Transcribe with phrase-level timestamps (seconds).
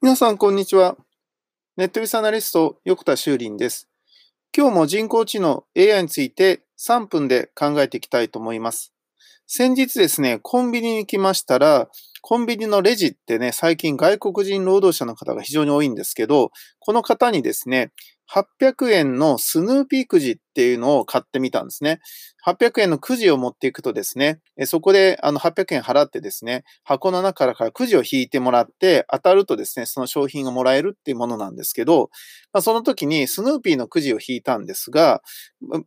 [0.00, 0.96] 皆さん、こんにちは。
[1.76, 3.88] ネットビスアナリスト、横田修林です。
[4.56, 8.94] 今日も人工知能 AI について3分で考えていきたいと思います。
[9.48, 11.88] 先日ですね、コンビニに来ましたら、
[12.22, 17.90] コンビニのレジってね、最近外国人労働者の方が非常に多いんですけど、この方にですね、
[18.34, 22.00] 800円のスヌーピーくじっていうのを買ってみたんですね。
[22.46, 32.10] 800円のくじを持っていくとですね、そこであの800円払ってですね、箱の中からくじを引いてもらって、当たるとですね、その商品がもらえるっていうものなんですけど、
[32.52, 35.22] まあ、その時にスヌーピーのくじを引いたんですが、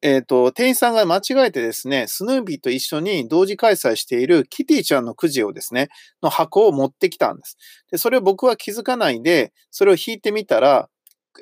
[0.00, 5.88] えっ、ー、と、店員さんが間違えてですね、スヌーピーと一緒に同時開催しているキティちゃんのくじをですね、
[6.22, 7.58] の箱を持ってきたんです。
[7.90, 10.88] で、それを僕は気づかないで、それを引いてみたら、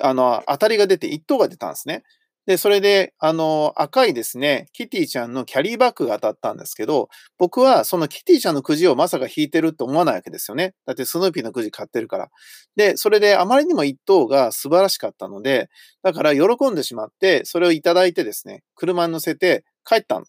[0.00, 2.02] あの、当たりが出て1等が出たんですね。
[2.46, 10.74] で、それで、あの、赤いですね、キティちゃんのキャリーバッグが当たったんですけど、僕はそのキティちゃんのくじをまさか引いてると思わないわけですよね。
[10.86, 12.28] だってスヌーピーのくじ買ってるから。
[12.74, 15.68] で、それであまりにも1等が素晴らしかったので、
[16.02, 20.24] だから喜んでしまって、それをいただいてですね、車に乗せて帰ったの。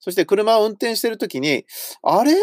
[0.00, 1.64] そして車を運転してるときに、
[2.02, 2.34] あれ？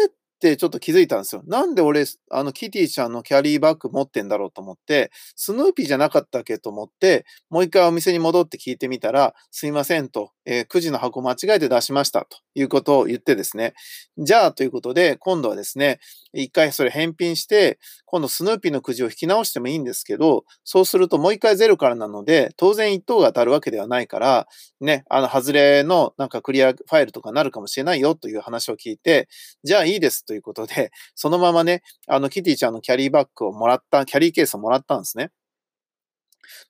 [0.48, 1.42] ってちょっと気づいたんですよ。
[1.46, 13.74] なんで俺、あの、キティちゃんのキャリーバッグ持ってんだろうと思って、スヌーピーじゃなかったっけと思って、もう一回お店に戻って聞いてみたら、すいませんと、えー、くじの箱間違えて出しましたということを言ってですね。
[14.18, 16.00] じゃあということで、今度はですね、
[16.32, 17.78] 一回それ返品して、
[18.12, 24.46] 今度スヌーピーのくじを引き直してもいいんですけど、そうするともう一回ゼロからなので、当然一等が当たるわけではないから、
[24.82, 29.28] ね、あの、外れのなんかクリアファイルとかなるかもしれないよという話を聞いて、
[29.64, 35.30] じゃあいいですということで、そのままね、あの、キティちゃんのキャリーバッグをもらった、キャリーケースをもらったんですね。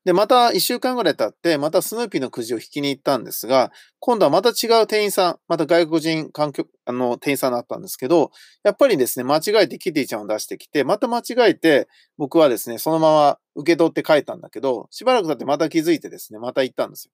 [0.05, 8.31] で、また一週間ぐらい経って、またスヌーピーのくじを引きに行ったんですが、今度はまた違う店員さん、また外国人環境、あの、店員さんだったんですけど、
[8.65, 17.13] やっぱりですね、間違えてキティちゃんを出してきて、また間違えて、僕はですね、そのまま受け取って帰ったんだけど、しばらく経ってまた気づいてですね、また行ったんですよ。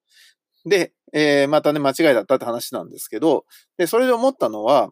[0.69, 3.45] で、えー、またね、間違いだったって話なんですけど、
[3.77, 4.91] で、それで思ったのは、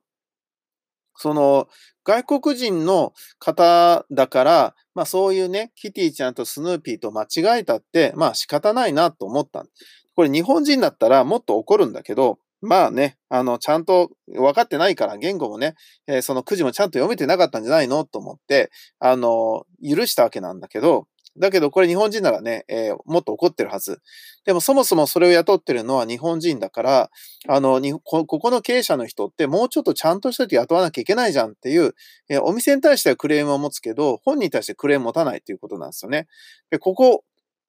[1.17, 1.69] その、
[2.05, 9.67] 外国人の方だから、まあそういうね、キティちゃんとスヌーピーと間違えたって、まあ仕方ないなと思った。
[10.15, 15.75] これ日本人だったらもっと怒るんだけど、まあね、あの、ちゃんと分かってないから、言語もね、
[16.07, 21.07] えー、そのくじもちゃんと読めてなかったんじゃないのと思って、あの、許したわけなんだけど、
[21.39, 24.01] だけどこれ日本人ならね、えー、もっと怒ってるはず。
[24.45, 27.11] でもそもそもそれを雇ってるのは日本人だから、
[27.49, 31.95] あの、ここの経営者の人ってもうちょっとちゃんとしといて雇わなきゃいけないじゃんっていう、
[32.29, 36.29] えー、お店に対してはクレームを持つけど、本人に対してクレームを持たないということなんですよね。
[36.71, 37.25] で、ここ、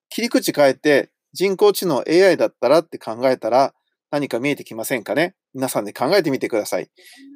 [0.09, 3.73] 切り口変えて人工知能 AI だったらって考えたら
[4.09, 5.35] 何か見えてきませんかね？
[5.53, 6.89] 皆さんで考えてみてください。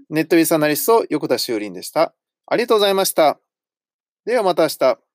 [0.10, 2.14] ネットビスアナリスト横田修林でした。
[2.46, 3.40] ありがとうございました。
[4.26, 5.11] ではまた明日。